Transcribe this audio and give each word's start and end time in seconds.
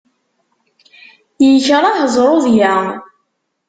Yekreh 1.47 1.97
zzruḍya. 2.13 2.75